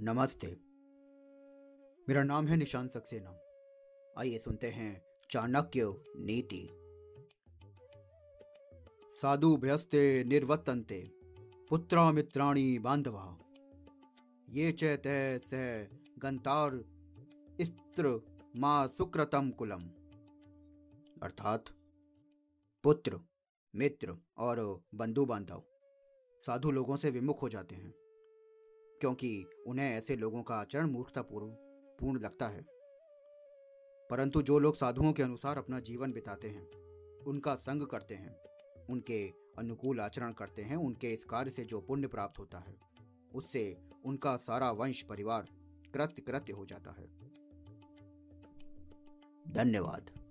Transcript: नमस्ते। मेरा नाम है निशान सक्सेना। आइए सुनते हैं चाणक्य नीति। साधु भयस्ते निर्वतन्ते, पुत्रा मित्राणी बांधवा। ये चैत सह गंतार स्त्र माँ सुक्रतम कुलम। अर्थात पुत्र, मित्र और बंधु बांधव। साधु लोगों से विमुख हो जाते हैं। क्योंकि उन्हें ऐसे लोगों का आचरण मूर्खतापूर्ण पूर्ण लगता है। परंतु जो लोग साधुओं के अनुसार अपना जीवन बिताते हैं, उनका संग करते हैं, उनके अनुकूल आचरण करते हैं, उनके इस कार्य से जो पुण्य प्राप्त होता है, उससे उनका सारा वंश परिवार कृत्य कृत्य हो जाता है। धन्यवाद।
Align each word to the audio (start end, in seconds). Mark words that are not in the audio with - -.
नमस्ते। 0.00 0.46
मेरा 2.08 2.22
नाम 2.22 2.46
है 2.46 2.56
निशान 2.56 2.88
सक्सेना। 2.88 3.40
आइए 4.18 4.38
सुनते 4.38 4.70
हैं 4.70 5.04
चाणक्य 5.30 5.84
नीति। 6.16 6.68
साधु 9.12 9.56
भयस्ते 9.56 10.24
निर्वतन्ते, 10.24 11.10
पुत्रा 11.68 12.12
मित्राणी 12.12 12.78
बांधवा। 12.78 13.38
ये 14.50 14.72
चैत 14.72 15.02
सह 15.42 15.84
गंतार 16.18 16.84
स्त्र 17.60 18.20
माँ 18.56 18.88
सुक्रतम 18.88 19.50
कुलम। 19.50 19.82
अर्थात 21.22 21.64
पुत्र, 22.82 23.20
मित्र 23.76 24.16
और 24.38 24.84
बंधु 24.94 25.26
बांधव। 25.26 25.62
साधु 26.38 26.70
लोगों 26.70 26.96
से 26.96 27.10
विमुख 27.10 27.42
हो 27.42 27.48
जाते 27.48 27.74
हैं। 27.74 28.05
क्योंकि 29.00 29.46
उन्हें 29.66 29.90
ऐसे 29.90 30.16
लोगों 30.16 30.42
का 30.42 30.54
आचरण 30.54 30.90
मूर्खतापूर्ण 30.90 31.46
पूर्ण 32.00 32.20
लगता 32.20 32.48
है। 32.48 32.66
परंतु 34.10 34.42
जो 34.42 34.58
लोग 34.58 34.76
साधुओं 34.76 35.12
के 35.12 35.22
अनुसार 35.22 35.58
अपना 35.58 35.80
जीवन 35.80 36.12
बिताते 36.12 36.48
हैं, 36.48 36.70
उनका 37.24 37.54
संग 37.54 37.82
करते 37.82 38.14
हैं, 38.14 38.36
उनके 38.90 39.28
अनुकूल 39.58 40.00
आचरण 40.00 40.32
करते 40.32 40.62
हैं, 40.62 40.76
उनके 40.76 41.12
इस 41.12 41.24
कार्य 41.24 41.50
से 41.50 41.64
जो 41.64 41.80
पुण्य 41.80 42.08
प्राप्त 42.08 42.38
होता 42.38 42.58
है, 42.58 42.76
उससे 43.34 43.78
उनका 44.04 44.36
सारा 44.36 44.70
वंश 44.70 45.02
परिवार 45.02 45.48
कृत्य 45.94 46.22
कृत्य 46.22 46.52
हो 46.52 46.66
जाता 46.66 46.90
है। 46.90 47.06
धन्यवाद। 49.52 50.25